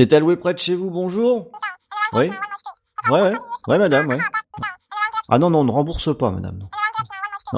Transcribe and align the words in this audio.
C'est 0.00 0.14
alloué 0.14 0.38
près 0.38 0.54
de 0.54 0.58
chez 0.58 0.74
vous, 0.74 0.88
bonjour 0.90 1.50
Oui 2.14 2.30
Ouais, 3.10 3.20
ouais, 3.20 3.34
ouais, 3.68 3.78
madame, 3.78 4.08
ouais. 4.08 4.18
Ah 5.28 5.38
non, 5.38 5.50
non, 5.50 5.58
on 5.60 5.64
ne 5.64 5.70
rembourse 5.70 6.16
pas, 6.16 6.30
madame. 6.30 6.60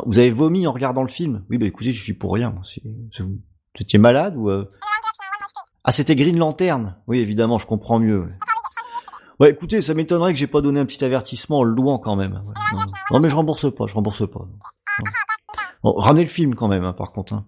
vous 0.06 0.19
avez 0.19 0.33
vomi 0.33 0.67
en 0.67 0.72
regardant 0.72 1.03
le 1.03 1.08
film 1.08 1.44
Oui, 1.51 1.58
bah 1.58 1.67
écoutez, 1.67 1.92
je 1.92 2.03
suis 2.03 2.15
pour 2.15 2.35
rien. 2.35 2.53
vous. 3.21 3.38
Étiez 3.78 4.01
malade 4.01 4.35
ou... 4.37 4.51
euh? 4.51 4.69
Ah, 5.85 5.92
c'était 5.92 6.17
Green 6.17 6.37
Lantern 6.37 6.97
Oui, 7.06 7.21
évidemment, 7.21 7.60
je 7.60 7.67
comprends 7.69 8.01
mieux. 8.01 8.28
Ouais, 9.38 9.51
écoutez, 9.51 9.81
ça 9.81 9.95
m'étonnerait 9.95 10.33
que 10.33 10.38
j'ai 10.40 10.49
pas 10.49 10.63
donné 10.63 10.81
un 10.81 10.85
petit 10.85 11.04
avertissement 11.04 11.61
en 11.61 11.63
le 11.63 11.72
louant 11.72 12.01
quand 12.01 12.17
même. 12.17 12.43
Non. 13.13 13.21
Mais 13.21 13.29
je 13.29 13.37
rembourse 13.37 13.72
pas, 13.72 13.87
je 13.87 13.95
rembourse 13.95 14.29
pas. 14.29 14.40
Ramenez 15.85 16.24
le 16.24 16.29
film 16.29 16.56
quand 16.56 16.66
même, 16.66 16.83
hein, 16.83 16.93
par 16.93 17.12
contre. 17.12 17.34
Hein. 17.34 17.47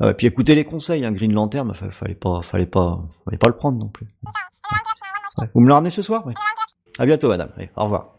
Ouais, 0.00 0.14
puis 0.14 0.26
écoutez 0.28 0.54
les 0.54 0.64
conseils, 0.64 1.04
hein, 1.04 1.12
Green 1.12 1.32
Lantern, 1.32 1.74
fa- 1.74 1.90
fallait 1.90 2.14
pas, 2.14 2.40
fallait 2.42 2.66
pas, 2.66 3.00
fallait 3.24 3.38
pas 3.38 3.48
le 3.48 3.56
prendre 3.56 3.78
non 3.78 3.88
plus. 3.88 4.06
Ouais. 5.38 5.48
Vous 5.54 5.60
me 5.60 5.66
le 5.66 5.72
ramenez 5.72 5.90
ce 5.90 6.02
soir 6.02 6.22
oui. 6.26 6.34
À 6.98 7.06
bientôt, 7.06 7.28
madame. 7.28 7.50
Allez, 7.56 7.70
au 7.76 7.84
revoir. 7.84 8.14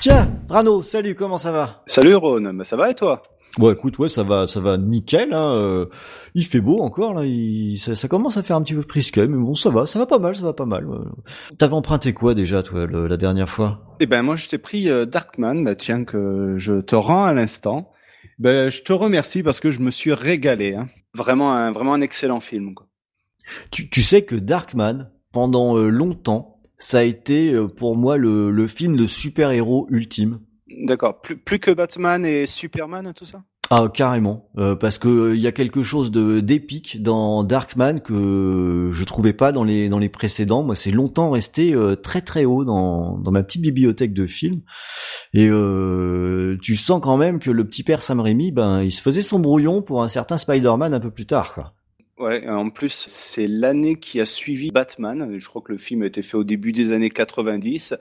Tiens, 0.00 0.30
Rano, 0.48 0.82
salut, 0.82 1.14
comment 1.14 1.38
ça 1.38 1.52
va? 1.52 1.82
Salut 1.86 2.14
Ron, 2.14 2.54
bah 2.54 2.64
ça 2.64 2.76
va 2.76 2.90
et 2.90 2.94
toi? 2.94 3.22
Bon, 3.58 3.72
écoute, 3.72 3.98
ouais, 3.98 4.08
ça 4.08 4.22
va, 4.22 4.46
ça 4.46 4.60
va 4.60 4.78
nickel. 4.78 5.34
Hein, 5.34 5.54
euh, 5.56 5.86
il 6.34 6.46
fait 6.46 6.60
beau 6.60 6.80
encore 6.80 7.12
là. 7.14 7.24
Il, 7.26 7.78
ça, 7.78 7.96
ça 7.96 8.06
commence 8.08 8.36
à 8.36 8.42
faire 8.44 8.54
un 8.56 8.62
petit 8.62 8.74
peu 8.74 8.82
frisquet, 8.88 9.26
mais 9.26 9.36
bon, 9.36 9.54
ça 9.56 9.70
va, 9.70 9.86
ça 9.86 9.98
va 9.98 10.06
pas 10.06 10.18
mal, 10.20 10.36
ça 10.36 10.42
va 10.42 10.52
pas 10.52 10.64
mal. 10.66 10.86
T'avais 11.58 11.74
emprunté 11.74 12.14
quoi 12.14 12.34
déjà, 12.34 12.62
toi, 12.62 12.86
le- 12.86 13.08
la 13.08 13.16
dernière 13.16 13.48
fois? 13.48 13.80
Eh 13.98 14.06
ben 14.06 14.22
moi 14.22 14.36
je 14.36 14.48
t'ai 14.48 14.58
pris 14.58 14.88
euh, 14.88 15.04
Darkman, 15.04 15.64
bah 15.64 15.74
tiens 15.74 16.04
que 16.04 16.54
je 16.56 16.80
te 16.80 16.94
rends 16.94 17.24
à 17.24 17.32
l'instant. 17.34 17.90
Ben 18.40 18.70
je 18.70 18.80
te 18.80 18.92
remercie 18.94 19.42
parce 19.42 19.60
que 19.60 19.70
je 19.70 19.80
me 19.80 19.90
suis 19.90 20.14
régalé. 20.14 20.74
Hein. 20.74 20.88
Vraiment 21.14 21.52
un 21.52 21.72
vraiment 21.72 21.92
un 21.92 22.00
excellent 22.00 22.40
film. 22.40 22.74
Quoi. 22.74 22.88
tu, 23.70 23.90
tu 23.90 24.00
sais 24.00 24.22
que 24.24 24.34
Darkman, 24.34 25.12
pendant 25.30 25.76
euh, 25.76 25.90
longtemps, 25.90 26.56
ça 26.78 27.00
a 27.00 27.02
été 27.02 27.52
euh, 27.52 27.68
pour 27.68 27.96
moi 27.96 28.16
le, 28.16 28.50
le 28.50 28.66
film 28.66 28.96
de 28.96 29.06
super-héros 29.06 29.86
ultime. 29.90 30.40
D'accord. 30.84 31.20
Plus 31.20 31.36
plus 31.36 31.58
que 31.58 31.70
Batman 31.70 32.24
et 32.24 32.46
Superman 32.46 33.12
tout 33.14 33.26
ça? 33.26 33.44
Ah 33.72 33.86
carrément, 33.88 34.50
euh, 34.58 34.74
parce 34.74 34.98
que 34.98 35.06
euh, 35.06 35.36
il 35.36 35.40
y 35.40 35.46
a 35.46 35.52
quelque 35.52 35.84
chose 35.84 36.10
de 36.10 36.40
d'épique 36.40 37.00
dans 37.02 37.44
Darkman 37.44 38.00
que 38.00 38.90
je 38.92 39.04
trouvais 39.04 39.32
pas 39.32 39.52
dans 39.52 39.62
les 39.62 39.88
dans 39.88 40.00
les 40.00 40.08
précédents. 40.08 40.64
Moi, 40.64 40.74
c'est 40.74 40.90
longtemps 40.90 41.30
resté 41.30 41.72
euh, 41.72 41.94
très 41.94 42.20
très 42.20 42.44
haut 42.44 42.64
dans 42.64 43.16
dans 43.16 43.30
ma 43.30 43.44
petite 43.44 43.62
bibliothèque 43.62 44.12
de 44.12 44.26
films. 44.26 44.62
Et 45.34 45.46
euh, 45.48 46.58
tu 46.60 46.74
sens 46.74 47.00
quand 47.00 47.16
même 47.16 47.38
que 47.38 47.52
le 47.52 47.64
petit 47.64 47.84
père 47.84 48.02
Sam 48.02 48.18
Raimi, 48.18 48.50
ben, 48.50 48.82
il 48.82 48.90
se 48.90 49.02
faisait 49.02 49.22
son 49.22 49.38
brouillon 49.38 49.82
pour 49.82 50.02
un 50.02 50.08
certain 50.08 50.36
Spider-Man 50.36 50.92
un 50.92 51.00
peu 51.00 51.12
plus 51.12 51.26
tard, 51.26 51.54
quoi. 51.54 51.72
Ouais. 52.18 52.48
En 52.48 52.70
plus 52.70 53.06
c'est 53.08 53.46
l'année 53.46 53.94
qui 53.94 54.20
a 54.20 54.26
suivi 54.26 54.72
Batman. 54.72 55.38
Je 55.38 55.48
crois 55.48 55.62
que 55.62 55.70
le 55.70 55.78
film 55.78 56.02
a 56.02 56.06
été 56.06 56.22
fait 56.22 56.36
au 56.36 56.44
début 56.44 56.72
des 56.72 56.92
années 56.92 57.08
90. 57.08 57.94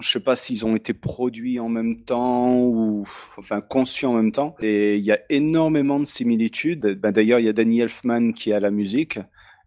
Je 0.00 0.08
sais 0.08 0.20
pas 0.20 0.36
s'ils 0.36 0.66
ont 0.66 0.74
été 0.76 0.92
produits 0.92 1.58
en 1.60 1.68
même 1.68 2.02
temps 2.02 2.54
ou 2.58 3.04
enfin 3.38 3.60
conçus 3.60 4.06
en 4.06 4.14
même 4.14 4.32
temps. 4.32 4.54
Et 4.60 4.96
il 4.96 5.04
y 5.04 5.12
a 5.12 5.18
énormément 5.30 5.98
de 6.00 6.04
similitudes. 6.04 6.98
Ben, 7.00 7.12
D'ailleurs, 7.12 7.38
il 7.40 7.46
y 7.46 7.48
a 7.48 7.52
Danny 7.52 7.80
Elfman 7.80 8.32
qui 8.32 8.52
à 8.52 8.60
la 8.60 8.70
musique. 8.70 9.18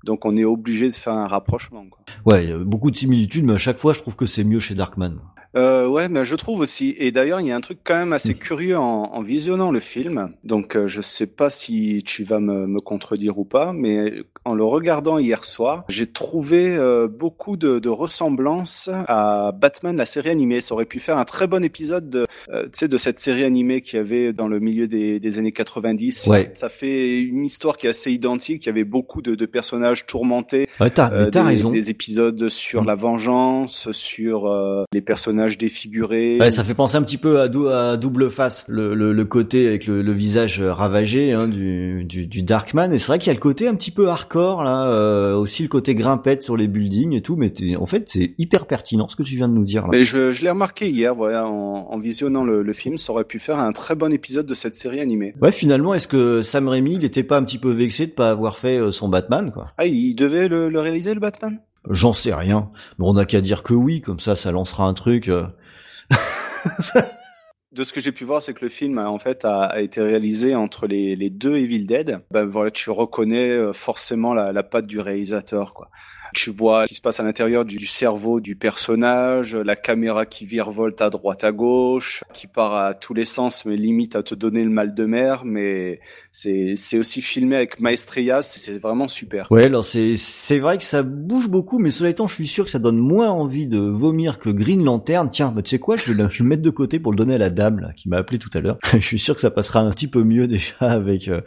Donc 0.06 0.26
on 0.26 0.38
est 0.38 0.46
obligé 0.46 0.88
de 0.90 0.96
faire 0.96 1.14
un 1.14 1.28
rapprochement. 1.28 1.86
Quoi. 1.90 2.00
Ouais, 2.26 2.44
il 2.46 2.50
y 2.50 2.54
a 2.54 2.58
beaucoup 2.60 2.90
de 2.92 2.96
similitudes, 2.98 3.44
mais 3.46 3.54
à 3.54 3.58
chaque 3.58 3.80
fois, 3.80 3.94
je 3.94 4.00
trouve 4.00 4.16
que 4.16 4.26
c'est 4.26 4.44
mieux 4.44 4.60
chez 4.62 4.76
Darkman. 4.76 5.20
Euh, 5.56 5.88
ouais, 5.88 6.10
mais 6.10 6.26
je 6.26 6.36
trouve 6.36 6.60
aussi. 6.60 6.96
Et 7.00 7.12
d'ailleurs, 7.12 7.42
il 7.42 7.48
y 7.48 7.52
a 7.52 7.56
un 7.56 7.62
truc 7.62 7.80
quand 7.84 7.96
même 7.96 8.14
assez 8.14 8.34
Mm. 8.36 8.38
curieux 8.38 8.78
en, 8.78 9.06
en 9.12 9.22
visionnant 9.22 9.72
le 9.72 9.80
film. 9.80 10.32
Donc, 10.44 10.76
euh, 10.76 10.88
je 10.88 11.02
sais 11.02 11.26
pas 11.26 11.50
si 11.50 12.04
tu 12.06 12.24
vas 12.24 12.40
me, 12.40 12.68
me 12.68 12.80
contredire 12.80 13.38
ou 13.40 13.44
pas, 13.44 13.74
mais 13.74 14.14
en 14.50 14.56
le 14.56 14.64
regardant 14.64 15.18
hier 15.20 15.46
soir, 15.46 15.84
j'ai 15.90 16.08
trouvé 16.08 16.76
euh, 16.76 17.08
beaucoup 17.08 17.56
de, 17.58 17.80
de 17.80 17.90
ressemblances 17.90 18.90
à 19.08 19.52
Batman, 19.52 19.96
la 19.96 20.06
série 20.06 20.30
animée. 20.30 20.62
Ça 20.62 20.74
aurait 20.76 20.86
pu 20.86 21.00
faire 21.00 21.18
un 21.18 21.26
très 21.26 21.48
bon 21.48 21.64
épisode 21.64 22.10
de, 22.10 22.28
euh, 22.52 22.64
tu 22.64 22.70
sais, 22.74 22.88
de 22.88 22.98
cette 22.98 23.20
série 23.20 23.44
animée 23.44 23.82
qu'il 23.82 23.98
y 23.98 24.00
avait 24.00 24.34
dans 24.34 24.48
le 24.48 24.60
milieu 24.60 24.88
des, 24.88 25.20
des 25.20 25.38
années 25.38 25.52
90. 25.52 26.28
Ouais. 26.28 26.50
Ça 26.54 26.70
fait 26.70 27.22
une 27.22 27.46
histoire 27.46 27.78
qui 27.78 27.88
est 27.88 27.92
assez 27.92 28.12
identique. 28.12 28.64
Il 28.66 28.68
y 28.68 28.70
avait 28.70 28.84
beaucoup 28.84 29.22
de, 29.22 29.36
de 29.36 29.46
personnages 29.46 30.06
tourmentés 30.06 30.68
Ouais, 30.80 30.90
t'as, 30.90 31.12
euh, 31.14 31.30
des, 31.30 31.40
raison. 31.40 31.70
des 31.72 31.90
épisodes 31.90 32.50
sur 32.50 32.84
Mm. 32.84 32.88
la 32.88 32.96
vengeance, 32.96 33.92
sur 33.92 34.48
euh, 34.48 34.84
les 34.94 35.02
personnages 35.02 35.58
défigurés. 35.58 36.38
Ouais, 36.40 36.52
ça 36.52 36.64
fait 36.64 36.74
penser 36.74 36.98
un 36.98 37.04
petit 37.04 37.18
peu 37.18 37.40
à, 37.42 37.48
dou- 37.48 37.68
à 37.68 37.98
double 37.98 38.30
face, 38.32 38.66
le, 38.68 38.94
le, 38.96 39.12
le 39.14 39.26
côté 39.26 39.68
avec 39.68 39.86
le, 39.88 40.02
le 40.02 40.12
visage 40.14 40.62
ravagé 40.62 41.34
hein, 41.34 41.48
du, 41.48 42.04
du, 42.06 42.26
du 42.28 42.44
Darkman. 42.44 42.94
Et 42.94 43.00
c'est 43.00 43.08
vrai 43.08 43.20
qu'il 43.20 43.28
y 43.28 43.30
a 43.32 43.34
le 43.34 43.40
côté 43.40 43.68
un 43.68 43.76
petit 43.76 43.92
peu 43.92 44.08
hardcore 44.10 44.39
là, 44.64 44.88
euh, 44.88 45.36
aussi 45.36 45.64
le 45.64 45.70
côté 45.70 45.96
grimpette 45.96 46.44
sur 46.44 46.58
les 46.58 46.68
buildings 46.68 47.14
et 47.14 47.22
tout. 47.22 47.36
Mais 47.36 47.52
en 47.76 47.86
fait, 47.86 48.10
c'est 48.10 48.34
hyper 48.38 48.66
pertinent 48.66 49.08
ce 49.08 49.16
que 49.16 49.24
tu 49.24 49.36
viens 49.36 49.48
de 49.48 49.54
nous 49.54 49.66
dire 49.66 49.84
là. 49.84 49.90
Mais 49.92 50.04
je, 50.04 50.32
je 50.32 50.44
l'ai 50.44 50.50
remarqué 50.50 50.90
hier, 50.90 51.14
voilà, 51.16 51.48
en, 51.48 51.88
en 51.90 51.98
visionnant 51.98 52.44
le, 52.44 52.62
le 52.64 52.74
film, 52.74 52.98
ça 52.98 53.14
aurait 53.14 53.26
pu 53.26 53.40
faire 53.40 53.60
un 53.60 53.72
très 53.72 53.96
bon 53.96 54.12
épisode 54.14 54.46
de 54.46 54.54
cette 54.54 54.76
série 54.76 55.00
animée. 55.00 55.34
Ouais, 55.42 55.52
finalement, 55.52 55.94
est-ce 55.94 56.08
que 56.08 56.42
Sam 56.42 56.68
Raimi, 56.68 56.96
il 56.96 57.06
était 57.06 57.24
pas 57.24 57.38
un 57.38 57.44
petit 57.44 57.58
peu 57.58 57.72
vexé 57.72 58.08
de 58.08 58.12
pas 58.12 58.30
avoir 58.30 58.58
fait 58.58 58.78
euh, 58.78 58.92
son 58.92 59.10
Batman 59.10 59.52
quoi? 59.52 59.72
Ah, 59.78 59.86
il 59.86 60.16
devait 60.16 60.48
le, 60.48 60.70
le 60.70 60.80
réaliser 60.80 61.14
le 61.14 61.20
Batman? 61.20 61.60
J'en 61.90 62.14
sais 62.14 62.34
rien. 62.34 62.70
Mais 62.98 63.06
on 63.06 63.14
n'a 63.14 63.26
qu'à 63.26 63.42
dire 63.42 63.64
que 63.64 63.74
oui, 63.74 64.02
comme 64.02 64.20
ça, 64.20 64.36
ça 64.36 64.52
lancera 64.52 64.86
un 64.86 64.94
truc. 64.94 65.30
De 67.72 67.84
ce 67.84 67.94
que 67.94 68.02
j'ai 68.02 68.12
pu 68.12 68.24
voir, 68.24 68.42
c'est 68.42 68.56
que 68.56 68.66
le 68.66 68.70
film 68.70 68.98
en 68.98 69.20
fait 69.20 69.46
a, 69.46 69.80
été 69.80 70.02
réalisé 70.02 70.56
entre 70.56 70.88
les, 70.88 71.16
les 71.16 71.30
deux 71.30 71.56
Evil 71.56 71.86
Dead. 71.86 72.20
Ben 72.32 72.46
voilà, 72.46 72.72
tu 72.72 72.90
reconnais 72.90 73.52
euh, 73.52 73.74
forcément 73.74 74.34
la, 74.34 74.52
la 74.52 74.64
patte 74.64 74.88
du 74.88 75.00
réalisateur, 75.00 75.76
quoi. 75.76 75.90
Tu 76.34 76.50
vois 76.50 76.84
ce 76.84 76.88
qui 76.88 76.96
se 76.96 77.02
passe 77.02 77.20
à 77.20 77.24
l'intérieur 77.24 77.66
du, 77.66 77.86
cerveau 77.86 78.40
du 78.40 78.56
personnage, 78.56 79.56
la 79.56 79.76
caméra 79.76 80.26
qui 80.26 80.46
virevolte 80.46 81.02
à 81.02 81.10
droite 81.10 81.44
à 81.44 81.52
gauche, 81.52 82.24
qui 82.34 82.48
part 82.48 82.76
à 82.76 82.94
tous 82.94 83.14
les 83.14 83.26
sens, 83.26 83.66
mais 83.66 83.76
limite 83.76 84.16
à 84.16 84.24
te 84.24 84.36
donner 84.36 84.64
le 84.64 84.70
mal 84.70 84.94
de 84.94 85.06
mer. 85.06 85.44
Mais 85.46 86.00
c'est 86.32 86.98
aussi 86.98 87.22
filmé 87.22 87.56
avec 87.56 87.80
maestria, 87.80 88.42
c'est 88.42 88.78
vraiment 88.78 89.08
super. 89.08 89.48
Ouais, 89.52 89.66
alors 89.66 89.86
c'est 89.86 90.60
vrai 90.60 90.78
que 90.78 90.84
ça 90.84 91.04
bouge 91.04 91.48
beaucoup, 91.48 91.80
mais 91.80 91.92
cela 91.92 92.10
étant, 92.10 92.28
je 92.28 92.36
suis 92.36 92.48
sûr 92.48 92.66
que 92.66 92.72
ça 92.72 92.80
donne 92.80 92.98
moins 92.98 93.30
envie 93.30 93.68
de 93.68 93.80
vomir 93.80 94.40
que 94.40 94.50
Green 94.50 94.84
Lantern. 94.84 95.30
Tiens, 95.30 95.52
bah, 95.52 95.62
tu 95.62 95.70
sais 95.72 95.80
quoi, 95.80 95.96
je 95.96 96.10
je 96.10 96.14
vais 96.14 96.28
le 96.40 96.46
mettre 96.46 96.64
de 96.64 96.70
côté 96.70 97.00
pour 97.00 97.12
le 97.12 97.18
donner 97.18 97.36
à 97.36 97.38
la 97.38 97.50
qui 97.96 98.10
m'a 98.10 98.18
appelé 98.18 98.40
tout 98.40 98.50
à 98.54 98.60
l'heure. 98.60 98.78
je 98.94 99.00
suis 99.00 99.20
sûr 99.20 99.36
que 99.36 99.42
ça 99.42 99.52
passera 99.52 99.82
un 99.82 99.90
petit 99.90 100.08
peu 100.08 100.24
mieux 100.24 100.48
déjà 100.48 100.76
avec 100.80 101.28
euh, 101.28 101.42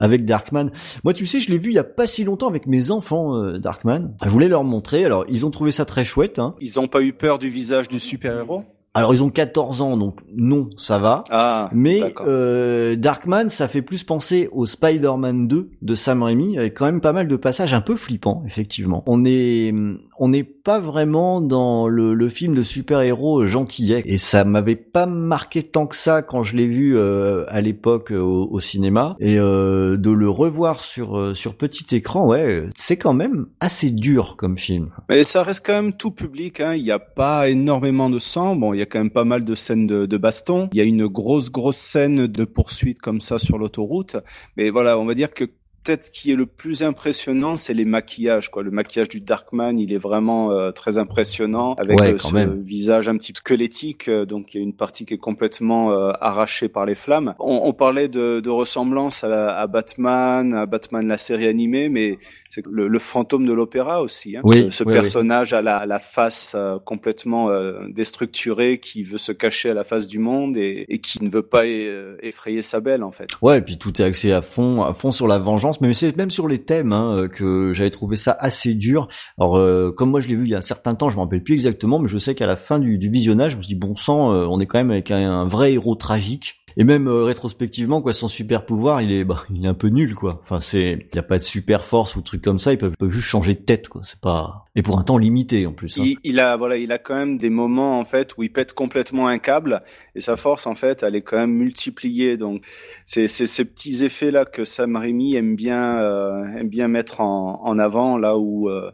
avec 0.00 0.24
Darkman. 0.24 0.70
Moi, 1.04 1.14
tu 1.14 1.26
sais, 1.26 1.40
je 1.40 1.50
l'ai 1.50 1.58
vu 1.58 1.70
il 1.70 1.74
y 1.74 1.78
a 1.78 1.84
pas 1.84 2.06
si 2.06 2.24
longtemps 2.24 2.48
avec 2.48 2.66
mes 2.66 2.90
enfants 2.90 3.36
euh, 3.36 3.58
Darkman. 3.58 4.14
Je 4.24 4.28
voulais 4.28 4.48
leur 4.48 4.64
montrer. 4.64 5.04
Alors, 5.04 5.24
ils 5.28 5.46
ont 5.46 5.50
trouvé 5.50 5.70
ça 5.70 5.84
très 5.84 6.04
chouette. 6.04 6.38
Hein. 6.38 6.54
Ils 6.60 6.80
ont 6.80 6.88
pas 6.88 7.02
eu 7.02 7.12
peur 7.12 7.38
du 7.38 7.48
visage 7.48 7.88
du 7.88 7.98
super-héros? 7.98 8.64
Alors, 8.94 9.14
ils 9.14 9.22
ont 9.22 9.28
14 9.28 9.82
ans, 9.82 9.96
donc 9.96 10.18
non, 10.34 10.70
ça 10.76 10.98
va. 10.98 11.22
Ah, 11.30 11.70
Mais 11.72 12.00
euh, 12.20 12.96
Darkman, 12.96 13.48
ça 13.48 13.68
fait 13.68 13.82
plus 13.82 14.02
penser 14.02 14.48
au 14.50 14.66
Spider-Man 14.66 15.46
2 15.46 15.70
de 15.80 15.94
Sam 15.94 16.22
Raimi, 16.22 16.58
avec 16.58 16.74
quand 16.74 16.86
même 16.86 17.00
pas 17.00 17.12
mal 17.12 17.28
de 17.28 17.36
passages 17.36 17.74
un 17.74 17.80
peu 17.80 17.96
flippants, 17.96 18.42
effectivement. 18.46 19.04
On 19.06 19.24
est, 19.24 19.72
on 20.18 20.28
n'est 20.28 20.44
pas 20.44 20.80
vraiment 20.80 21.40
dans 21.40 21.86
le, 21.88 22.14
le 22.14 22.28
film 22.28 22.54
de 22.54 22.62
super-héros 22.62 23.46
gentillet, 23.46 24.02
et 24.04 24.18
ça 24.18 24.44
m'avait 24.44 24.74
pas 24.76 25.06
marqué 25.06 25.62
tant 25.62 25.86
que 25.86 25.96
ça 25.96 26.22
quand 26.22 26.42
je 26.42 26.56
l'ai 26.56 26.66
vu 26.66 26.96
euh, 26.96 27.44
à 27.48 27.60
l'époque 27.60 28.10
euh, 28.10 28.20
au, 28.20 28.48
au 28.50 28.60
cinéma, 28.60 29.16
et 29.20 29.38
euh, 29.38 29.96
de 29.96 30.10
le 30.10 30.28
revoir 30.28 30.80
sur 30.80 31.18
euh, 31.18 31.34
sur 31.34 31.54
petit 31.56 31.94
écran, 31.94 32.26
ouais, 32.26 32.64
c'est 32.74 32.96
quand 32.96 33.14
même 33.14 33.46
assez 33.60 33.90
dur 33.90 34.36
comme 34.36 34.58
film. 34.58 34.90
Mais 35.08 35.24
ça 35.24 35.42
reste 35.42 35.64
quand 35.64 35.74
même 35.74 35.92
tout 35.92 36.10
public. 36.10 36.60
Hein. 36.60 36.74
Il 36.74 36.82
n'y 36.82 36.90
a 36.90 36.98
pas 36.98 37.48
énormément 37.48 38.10
de 38.10 38.18
sang. 38.18 38.56
Bon, 38.56 38.72
il 38.78 38.80
y 38.80 38.82
a 38.82 38.86
quand 38.86 39.00
même 39.00 39.10
pas 39.10 39.24
mal 39.24 39.44
de 39.44 39.54
scènes 39.56 39.88
de, 39.88 40.16
baston. 40.16 40.68
Il 40.72 40.78
y 40.78 40.80
a 40.80 40.84
une 40.84 41.08
grosse, 41.08 41.50
grosse 41.50 41.76
scène 41.76 42.28
de 42.28 42.44
poursuite 42.44 43.00
comme 43.00 43.20
ça 43.20 43.40
sur 43.40 43.58
l'autoroute. 43.58 44.16
Mais 44.56 44.70
voilà, 44.70 44.98
on 45.00 45.04
va 45.04 45.14
dire 45.14 45.30
que 45.30 45.44
peut-être 45.88 46.02
ce 46.02 46.10
qui 46.10 46.30
est 46.30 46.36
le 46.36 46.44
plus 46.44 46.82
impressionnant, 46.82 47.56
c'est 47.56 47.72
les 47.72 47.86
maquillages. 47.86 48.50
Quoi. 48.50 48.62
Le 48.62 48.70
maquillage 48.70 49.08
du 49.08 49.22
Darkman, 49.22 49.78
il 49.78 49.90
est 49.94 49.98
vraiment 49.98 50.52
euh, 50.52 50.70
très 50.70 50.98
impressionnant 50.98 51.72
avec 51.78 51.98
Ouais, 51.98 52.12
euh, 52.12 52.18
ce 52.18 52.34
même. 52.34 52.60
visage 52.60 53.08
un 53.08 53.16
petit 53.16 53.32
peu 53.32 53.38
squelettique. 53.38 54.08
euh, 54.08 54.26
donc 54.26 54.52
il 54.52 54.58
y 54.58 54.60
a 54.60 54.62
une 54.62 54.74
partie 54.74 55.06
qui 55.06 55.14
est 55.14 55.18
complètement 55.18 55.90
euh, 55.92 56.12
arrachée 56.20 56.68
par 56.68 56.84
les 56.84 56.94
flammes. 56.94 57.34
On, 57.38 57.60
on 57.64 57.72
parlait 57.72 58.08
de, 58.08 58.40
de 58.40 58.50
ressemblance 58.50 59.24
à, 59.24 59.56
à 59.58 59.66
Batman, 59.66 60.52
à 60.52 60.66
Batman 60.66 61.08
la 61.08 61.16
série 61.16 61.46
animée, 61.46 61.88
mais 61.88 62.18
c'est 62.50 62.64
le, 62.66 62.86
le 62.86 62.98
fantôme 62.98 63.46
de 63.46 63.52
l'opéra 63.54 64.02
aussi. 64.02 64.36
Hein. 64.36 64.42
Oui, 64.44 64.64
ce 64.64 64.78
ce 64.78 64.84
oui, 64.84 64.92
oui. 64.92 65.00
personnage 65.00 65.54
à 65.54 65.62
la, 65.62 65.78
à 65.78 65.86
la 65.86 65.98
face 65.98 66.52
euh, 66.54 66.76
complètement 66.84 67.50
euh, 67.50 67.80
déstructurée, 67.88 68.78
qui 68.78 69.02
veut 69.02 69.16
se 69.18 69.32
cacher 69.32 69.70
à 69.70 69.74
la 69.74 69.84
face 69.84 70.06
du 70.06 70.18
monde 70.18 70.56
et, 70.58 70.84
et 70.90 70.98
qui 70.98 71.24
ne 71.24 71.30
veut 71.30 71.42
pas 71.42 71.66
effrayer 71.66 72.60
sa 72.62 72.80
belle 72.80 73.02
en 73.02 73.10
fait. 73.10 73.28
Ouais, 73.40 73.58
et 73.58 73.62
puis 73.62 73.78
tout 73.78 74.00
est 74.02 74.04
axé 74.04 74.32
à 74.32 74.42
fond, 74.42 74.82
à 74.82 74.92
fond 74.92 75.12
sur 75.12 75.26
la 75.26 75.38
vengeance, 75.38 75.77
mais 75.80 75.94
c'est 75.94 76.16
même 76.16 76.30
sur 76.30 76.48
les 76.48 76.62
thèmes 76.64 76.92
hein, 76.92 77.14
euh, 77.14 77.28
que 77.28 77.72
j'avais 77.74 77.90
trouvé 77.90 78.16
ça 78.16 78.36
assez 78.38 78.74
dur. 78.74 79.08
Alors, 79.38 79.56
euh, 79.56 79.90
comme 79.90 80.10
moi 80.10 80.20
je 80.20 80.28
l'ai 80.28 80.34
vu 80.34 80.44
il 80.44 80.50
y 80.50 80.54
a 80.54 80.58
un 80.58 80.62
certain 80.62 80.94
temps, 80.94 81.10
je 81.10 81.16
me 81.16 81.20
rappelle 81.20 81.42
plus 81.42 81.54
exactement, 81.54 81.98
mais 81.98 82.08
je 82.08 82.18
sais 82.18 82.34
qu'à 82.34 82.46
la 82.46 82.56
fin 82.56 82.78
du, 82.78 82.98
visionnage, 82.98 83.52
je 83.52 83.56
me 83.56 83.62
suis 83.62 83.74
dit 83.74 83.80
bon 83.80 83.96
sang, 83.96 84.32
euh, 84.32 84.46
on 84.48 84.60
est 84.60 84.66
quand 84.66 84.78
même 84.78 84.90
avec 84.90 85.10
un 85.10 85.46
vrai 85.46 85.72
héros 85.72 85.94
tragique. 85.94 86.57
Et 86.80 86.84
même 86.84 87.08
euh, 87.08 87.24
rétrospectivement, 87.24 88.00
quoi, 88.00 88.12
son 88.12 88.28
super 88.28 88.64
pouvoir, 88.64 89.02
il 89.02 89.10
est, 89.10 89.24
bah, 89.24 89.42
il 89.52 89.64
est 89.64 89.68
un 89.68 89.74
peu 89.74 89.88
nul, 89.88 90.14
quoi. 90.14 90.38
Enfin, 90.44 90.60
c'est, 90.60 91.08
il 91.12 91.18
a 91.18 91.24
pas 91.24 91.38
de 91.38 91.42
super 91.42 91.84
force 91.84 92.14
ou 92.14 92.22
truc 92.22 92.40
comme 92.40 92.60
ça. 92.60 92.72
Ils 92.72 92.78
peuvent, 92.78 92.94
juste 93.08 93.26
changer 93.26 93.54
de 93.54 93.58
tête, 93.58 93.88
quoi. 93.88 94.02
C'est 94.04 94.20
pas, 94.20 94.64
et 94.76 94.82
pour 94.82 94.96
un 94.96 95.02
temps 95.02 95.18
limité 95.18 95.66
en 95.66 95.72
plus. 95.72 95.98
Hein. 95.98 96.04
Il, 96.22 96.38
a, 96.38 96.56
voilà, 96.56 96.76
il 96.76 96.92
a 96.92 96.98
quand 96.98 97.16
même 97.16 97.36
des 97.36 97.50
moments 97.50 97.98
en 97.98 98.04
fait 98.04 98.38
où 98.38 98.44
il 98.44 98.52
pète 98.52 98.74
complètement 98.74 99.26
un 99.26 99.38
câble 99.38 99.80
et 100.14 100.20
sa 100.20 100.36
force 100.36 100.68
en 100.68 100.76
fait, 100.76 101.02
elle 101.02 101.16
est 101.16 101.22
quand 101.22 101.36
même 101.36 101.52
multipliée. 101.52 102.36
Donc, 102.36 102.64
c'est, 103.04 103.26
ces 103.26 103.64
petits 103.64 104.04
effets 104.04 104.30
là 104.30 104.44
que 104.44 104.64
Sam 104.64 104.94
Raimi 104.94 105.34
aime 105.34 105.56
bien, 105.56 105.98
euh, 105.98 106.44
aime 106.58 106.68
bien 106.68 106.86
mettre 106.86 107.20
en, 107.20 107.60
en 107.64 107.78
avant 107.80 108.16
là 108.18 108.38
où 108.38 108.70
euh, 108.70 108.92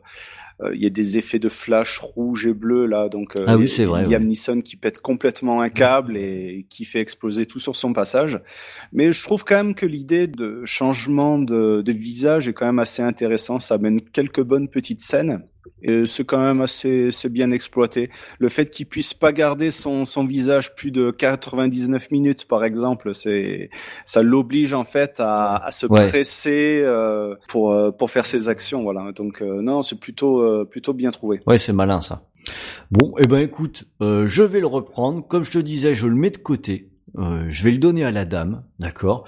euh, 0.60 0.74
il 0.74 0.80
y 0.80 0.86
a 0.86 0.90
des 0.90 1.18
effets 1.18 1.40
de 1.40 1.48
flash 1.48 1.98
rouge 1.98 2.46
et 2.46 2.54
bleu 2.54 2.86
là, 2.86 3.08
donc 3.08 3.34
euh, 3.34 3.44
ah 3.48 3.56
oui, 3.56 3.68
c'est 3.68 3.86
vrai. 3.86 4.06
Liam 4.06 4.24
Neeson 4.24 4.60
qui 4.60 4.76
pète 4.76 5.00
complètement 5.00 5.60
un 5.60 5.68
câble 5.68 6.16
et 6.16 6.64
qui 6.70 6.84
fait 6.84 7.00
exploser 7.00 7.46
tout 7.46 7.58
sur 7.74 7.88
son 7.88 7.92
passage. 7.92 8.40
Mais 8.92 9.12
je 9.12 9.22
trouve 9.22 9.44
quand 9.44 9.56
même 9.56 9.74
que 9.74 9.86
l'idée 9.86 10.26
de 10.26 10.64
changement 10.64 11.38
de, 11.38 11.82
de 11.82 11.92
visage 11.92 12.48
est 12.48 12.52
quand 12.52 12.66
même 12.66 12.78
assez 12.78 13.02
intéressant. 13.02 13.58
Ça 13.58 13.74
amène 13.74 14.00
quelques 14.00 14.42
bonnes 14.42 14.68
petites 14.68 15.00
scènes 15.00 15.42
c'est 16.06 16.24
quand 16.24 16.40
même 16.40 16.60
assez, 16.60 17.10
bien 17.30 17.50
exploité. 17.50 18.10
Le 18.38 18.48
fait 18.48 18.70
qu'il 18.70 18.86
puisse 18.86 19.14
pas 19.14 19.32
garder 19.32 19.70
son, 19.70 20.04
son 20.04 20.24
visage 20.24 20.74
plus 20.74 20.90
de 20.90 21.10
99 21.10 22.10
minutes, 22.10 22.46
par 22.46 22.64
exemple, 22.64 23.14
c'est 23.14 23.70
ça 24.04 24.22
l'oblige 24.22 24.72
en 24.72 24.84
fait 24.84 25.16
à, 25.18 25.56
à 25.56 25.72
se 25.72 25.86
presser 25.86 26.80
euh, 26.82 27.34
pour 27.48 27.72
euh, 27.72 27.90
pour 27.90 28.10
faire 28.10 28.26
ses 28.26 28.48
actions. 28.48 28.82
Voilà. 28.82 29.12
Donc 29.12 29.42
euh, 29.42 29.60
non, 29.60 29.82
c'est 29.82 29.98
plutôt 29.98 30.42
euh, 30.42 30.64
plutôt 30.64 30.94
bien 30.94 31.10
trouvé. 31.10 31.40
Ouais, 31.46 31.58
c'est 31.58 31.72
malin 31.72 32.00
ça. 32.00 32.22
Bon, 32.90 33.14
eh 33.18 33.26
ben 33.26 33.38
écoute, 33.38 33.84
je 34.00 34.42
vais 34.42 34.60
le 34.60 34.66
reprendre. 34.66 35.26
Comme 35.26 35.44
je 35.44 35.52
te 35.52 35.58
disais, 35.58 35.94
je 35.94 36.06
le 36.06 36.14
mets 36.14 36.30
de 36.30 36.38
côté. 36.38 36.90
Je 37.16 37.64
vais 37.64 37.70
le 37.70 37.78
donner 37.78 38.04
à 38.04 38.10
la 38.10 38.24
dame, 38.24 38.64
d'accord? 38.78 39.24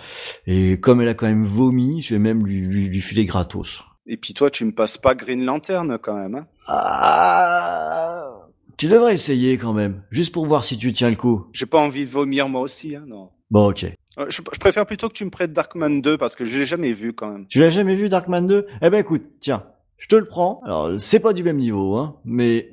Et 0.46 0.80
comme 0.80 1.00
elle 1.00 1.08
a 1.08 1.14
quand 1.14 1.26
même 1.26 1.46
vomi, 1.46 2.02
je 2.02 2.14
vais 2.14 2.20
même 2.20 2.44
lui, 2.44 2.60
lui, 2.60 2.88
lui 2.88 3.00
filer 3.00 3.24
gratos. 3.24 3.82
Et 4.06 4.16
puis 4.16 4.34
toi, 4.34 4.50
tu 4.50 4.64
me 4.64 4.72
passes 4.72 4.98
pas 4.98 5.14
Green 5.14 5.44
Lantern 5.44 5.98
quand 6.00 6.14
même. 6.14 6.36
Hein? 6.36 6.46
Ah, 6.68 8.46
tu 8.78 8.88
devrais 8.88 9.14
essayer 9.14 9.56
quand 9.56 9.72
même, 9.72 10.02
juste 10.10 10.32
pour 10.34 10.46
voir 10.46 10.62
si 10.62 10.76
tu 10.76 10.92
tiens 10.92 11.08
le 11.08 11.16
coup. 11.16 11.46
J'ai 11.52 11.66
pas 11.66 11.78
envie 11.78 12.04
de 12.04 12.10
vomir 12.10 12.48
moi 12.48 12.60
aussi, 12.60 12.94
hein, 12.94 13.04
non. 13.06 13.30
Bon, 13.50 13.70
ok. 13.70 13.84
Euh, 14.18 14.26
je, 14.28 14.42
préfère 14.42 14.86
plutôt 14.86 15.08
que 15.08 15.14
tu 15.14 15.24
me 15.24 15.30
prêtes 15.30 15.52
Darkman 15.52 16.00
2 16.00 16.18
parce 16.18 16.36
que 16.36 16.44
je 16.44 16.58
l'ai 16.58 16.66
jamais 16.66 16.92
vu 16.92 17.12
quand 17.12 17.30
même. 17.30 17.46
Tu 17.46 17.58
l'as 17.58 17.70
jamais 17.70 17.96
vu 17.96 18.08
Darkman 18.08 18.46
2 18.46 18.66
Eh 18.82 18.90
ben 18.90 18.98
écoute, 18.98 19.24
tiens, 19.40 19.64
je 19.98 20.08
te 20.08 20.16
le 20.16 20.26
prends. 20.26 20.60
Alors 20.64 20.90
c'est 20.98 21.20
pas 21.20 21.32
du 21.32 21.42
même 21.42 21.58
niveau, 21.58 21.96
hein, 21.96 22.16
mais 22.24 22.70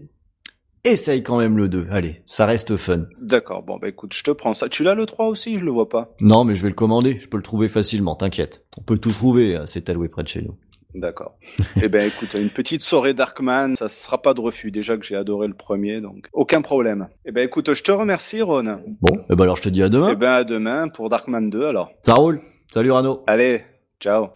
essaye 0.84 1.24
quand 1.24 1.38
même 1.38 1.58
le 1.58 1.70
2. 1.70 1.88
Allez, 1.92 2.22
ça 2.28 2.46
reste 2.46 2.78
fun. 2.78 3.06
D'accord, 3.22 3.64
bon 3.64 3.78
bah 3.78 3.88
écoute, 3.88 4.14
je 4.14 4.24
te 4.24 4.32
prends 4.32 4.54
ça. 4.54 4.70
Tu 4.70 4.84
l'as 4.84 4.96
le 4.96 5.06
3 5.06 5.28
aussi, 5.28 5.58
je 5.58 5.66
le 5.66 5.72
vois 5.72 5.90
pas. 5.90 6.14
Non, 6.20 6.44
mais 6.44 6.56
je 6.56 6.64
vais 6.64 6.70
le 6.70 6.76
commander, 6.76 7.20
je 7.22 7.28
peux 7.28 7.38
le 7.38 7.44
trouver 7.44 7.70
facilement, 7.70 8.16
t'inquiète. 8.16 8.66
On 8.78 8.82
peut 8.82 8.98
tout 8.98 9.12
trouver, 9.12 9.56
hein, 9.56 9.64
c'est 9.66 9.90
alloué 9.90 10.08
près 10.08 10.24
de 10.24 10.28
chez 10.28 10.42
nous. 10.42 10.56
D'accord. 10.94 11.38
eh 11.82 11.90
ben 11.90 12.08
écoute, 12.08 12.36
une 12.36 12.52
petite 12.52 12.84
soirée 12.84 13.14
Darkman, 13.14 13.76
ça 13.76 13.90
sera 13.90 14.22
pas 14.22 14.34
de 14.34 14.42
refus. 14.42 14.70
Déjà 14.72 14.98
que 14.98 15.04
j'ai 15.04 15.16
adoré 15.16 15.48
le 15.48 15.56
premier, 15.56 16.02
donc 16.02 16.28
aucun 16.34 16.62
problème. 16.62 17.08
Eh 17.26 17.32
ben 17.32 17.46
écoute, 17.46 17.74
je 17.74 17.82
te 17.84 17.92
remercie, 17.92 18.42
Ron. 18.42 18.80
Bon, 19.02 19.12
eh 19.30 19.36
ben 19.36 19.44
alors 19.44 19.58
je 19.58 19.64
te 19.64 19.70
dis 19.70 19.82
à 19.82 19.90
demain. 19.90 20.10
Eh 20.12 20.16
ben 20.16 20.32
à 20.32 20.44
demain 20.44 20.90
pour 20.90 21.10
Darkman 21.10 21.50
2 21.50 21.66
alors. 21.66 21.92
Ça 22.02 22.14
roule. 22.14 22.42
Salut 22.72 22.92
Rano. 22.92 23.24
Allez, 23.28 23.64
ciao. 24.00 24.30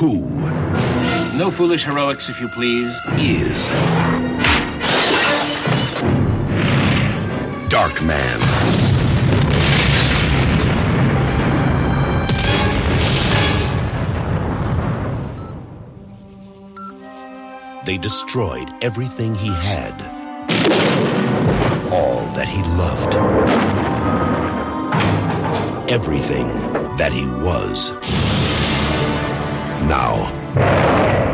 Who? 0.00 0.57
No 1.38 1.52
foolish 1.52 1.84
heroics, 1.84 2.28
if 2.28 2.40
you 2.40 2.48
please. 2.48 2.92
Is 3.16 3.70
Darkman. 7.70 8.40
they 17.86 17.96
destroyed 17.98 18.68
everything 18.82 19.36
he 19.36 19.52
had, 19.52 19.94
all 21.92 22.26
that 22.34 22.48
he 22.48 22.62
loved, 22.76 23.14
everything 25.88 26.48
that 26.96 27.12
he 27.12 27.26
was. 27.26 27.92
Now, 29.88 31.27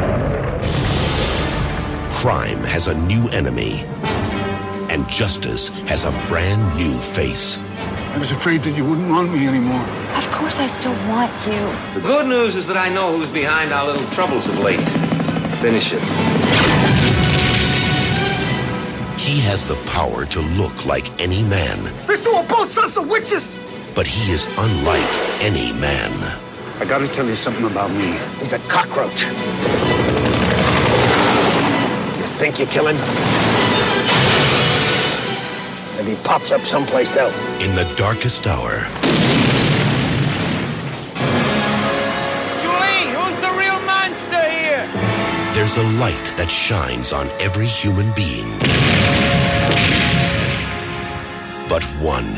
crime 2.24 2.64
has 2.64 2.86
a 2.86 2.94
new 2.94 3.28
enemy, 3.28 3.84
and 4.88 5.06
justice 5.10 5.68
has 5.84 6.06
a 6.06 6.10
brand 6.26 6.62
new 6.74 6.98
face. 6.98 7.58
I 8.14 8.16
was 8.16 8.32
afraid 8.32 8.62
that 8.62 8.74
you 8.74 8.82
wouldn't 8.82 9.10
want 9.10 9.30
me 9.30 9.46
anymore. 9.46 9.84
Of 10.16 10.26
course 10.30 10.58
I 10.58 10.66
still 10.66 10.96
want 11.06 11.30
you. 11.44 11.60
The 11.92 12.00
good 12.00 12.26
news 12.26 12.56
is 12.56 12.64
that 12.68 12.78
I 12.78 12.88
know 12.88 13.14
who's 13.14 13.28
behind 13.28 13.74
our 13.74 13.84
little 13.84 14.06
troubles 14.12 14.46
of 14.46 14.58
late. 14.58 14.80
Finish 15.60 15.92
it. 15.92 16.00
He 19.20 19.38
has 19.40 19.68
the 19.68 19.76
power 19.92 20.24
to 20.24 20.40
look 20.40 20.86
like 20.86 21.06
any 21.20 21.42
man. 21.42 21.78
These 22.08 22.24
two 22.24 22.30
are 22.30 22.44
both 22.44 22.70
sons 22.70 22.96
of 22.96 23.06
witches! 23.06 23.54
But 23.94 24.06
he 24.06 24.32
is 24.32 24.46
unlike 24.56 25.12
any 25.42 25.78
man. 25.78 26.10
I 26.80 26.86
gotta 26.86 27.06
tell 27.06 27.26
you 27.26 27.36
something 27.36 27.66
about 27.66 27.90
me. 27.90 28.16
He's 28.40 28.54
a 28.54 28.60
cockroach. 28.60 29.26
You 32.34 32.40
think 32.40 32.58
you're 32.58 32.66
killing? 32.66 32.96
And 35.98 36.08
he 36.08 36.16
pops 36.24 36.50
up 36.50 36.62
someplace 36.62 37.16
else. 37.16 37.40
In 37.62 37.76
the 37.76 37.84
darkest 37.96 38.48
hour. 38.48 38.72
Julie, 42.60 43.06
who's 43.14 43.38
the 43.40 43.52
real 43.56 43.80
monster 43.86 44.50
here? 44.50 44.84
There's 45.54 45.76
a 45.76 45.84
light 46.00 46.34
that 46.36 46.48
shines 46.50 47.12
on 47.12 47.30
every 47.38 47.68
human 47.68 48.12
being 48.14 48.50
but 51.68 51.82
one. 51.98 52.30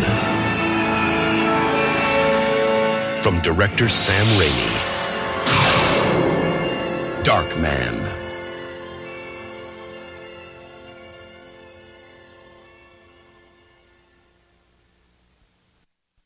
From 3.22 3.40
director 3.40 3.88
Sam 3.88 4.26
Raimi, 4.38 4.94
Dark 7.25 7.58
Man. 7.58 8.15